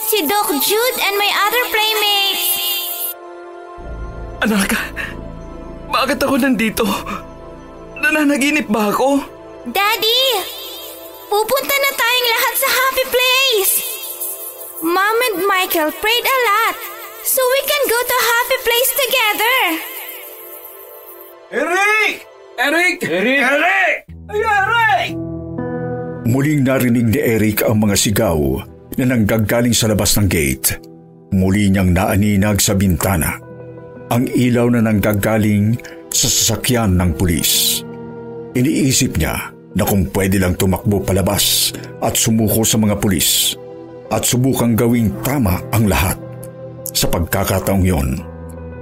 [0.07, 2.48] si Doc Jude and my other playmates.
[4.39, 4.71] Anak,
[5.91, 6.87] bakit ako nandito?
[7.99, 9.19] Nananaginip ba ako?
[9.67, 10.23] Daddy!
[11.27, 13.75] Pupunta na tayong lahat sa happy place!
[14.79, 16.77] Mom and Michael prayed a lot
[17.27, 19.59] so we can go to happy place together.
[21.59, 22.13] Eric!
[22.63, 22.97] Eric!
[23.11, 23.41] Eric!
[23.43, 23.95] Eric!
[24.31, 25.09] Ay, Eric!
[26.31, 28.39] Muling narinig ni Eric ang mga sigaw
[28.95, 30.79] na nanggagaling sa labas ng gate.
[31.35, 33.48] Muli niyang naaninag sa bintana
[34.09, 35.77] ang ilaw na nanggagaling
[36.09, 37.85] sa sasakyan ng pulis.
[38.57, 43.55] Iniisip niya na kung pwede lang tumakbo palabas at sumuko sa mga pulis
[44.09, 46.17] at subukang gawing tama ang lahat.
[46.97, 48.17] Sa pagkakataong yon,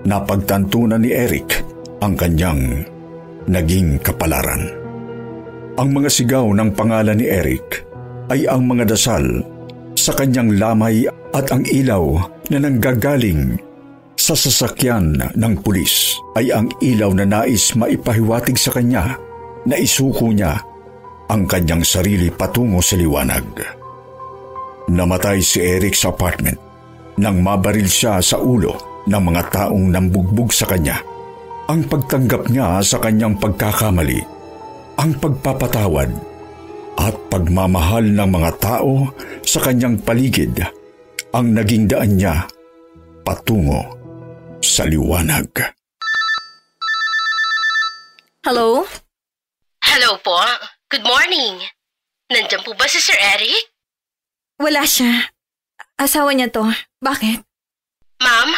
[0.07, 1.61] napagtanto na ni Eric
[2.01, 2.87] ang kanyang
[3.51, 4.71] naging kapalaran.
[5.77, 7.85] Ang mga sigaw ng pangalan ni Eric
[8.33, 9.43] ay ang mga dasal
[9.99, 11.05] sa kanyang lamay
[11.35, 12.17] at ang ilaw
[12.49, 13.59] na nanggagaling
[14.27, 19.15] sa sasakyan ng pulis ay ang ilaw na nais maipahiwatig sa kanya
[19.63, 20.59] na isuko niya
[21.31, 23.47] ang kanyang sarili patungo sa liwanag.
[24.91, 26.59] Namatay si Eric sa apartment
[27.23, 30.99] nang mabaril siya sa ulo ng mga taong nambugbog sa kanya.
[31.71, 34.27] Ang pagtanggap niya sa kanyang pagkakamali,
[34.99, 36.11] ang pagpapatawad
[36.99, 39.07] at pagmamahal ng mga tao
[39.47, 40.59] sa kanyang paligid
[41.31, 42.43] ang naging daan niya
[43.23, 43.96] patungo
[44.67, 45.47] sa liwanag.
[48.43, 48.83] Hello?
[49.87, 50.35] Hello po.
[50.91, 51.63] Good morning.
[52.27, 53.71] Nandiyan po ba si Sir Eric?
[54.59, 55.31] Wala siya.
[55.95, 56.67] Asawa niya to.
[56.99, 57.47] Bakit?
[58.19, 58.51] Ma'am,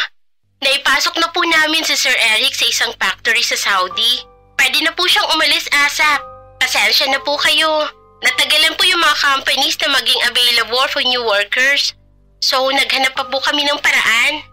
[0.65, 4.25] naipasok na po namin si Sir Eric sa isang factory sa Saudi.
[4.57, 6.21] Pwede na po siyang umalis ASAP.
[6.59, 7.87] Pasensya na po kayo.
[8.25, 11.95] Natagalan po yung mga companies na maging available for new workers.
[12.43, 14.43] So, naghanap pa po kami ng paraan.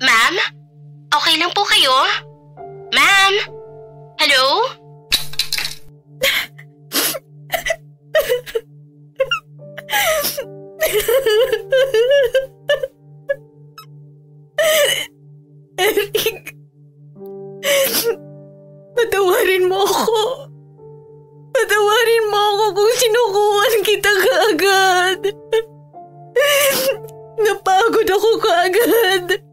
[0.00, 0.34] Ma'am?
[1.14, 1.94] Okay lang po kayo?
[2.90, 3.34] Ma'am?
[4.18, 4.66] Hello?
[15.80, 16.52] Eric,
[18.98, 20.49] patawarin mo ako.
[21.60, 25.20] Patawarin mo ako kung sinukuhan kita kaagad.
[27.44, 29.44] Napagod ako kaagad.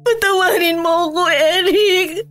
[0.00, 2.24] Patawarin mo ako, Eric.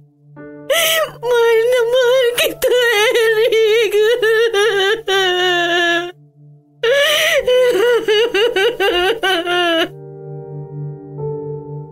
[1.21, 3.93] Mahal na mahal kita, Eric.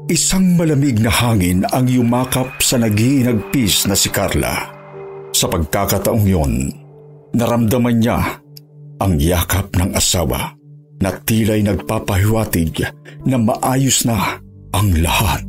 [0.10, 4.74] Isang malamig na hangin ang yumakap sa nagiinagpis na si Carla.
[5.30, 6.79] Sa pagkakataong yon,
[7.34, 8.20] naramdaman niya
[9.00, 10.54] ang yakap ng asawa
[11.00, 12.84] na tila'y nagpapahiwatig
[13.24, 14.38] na maayos na
[14.76, 15.49] ang lahat.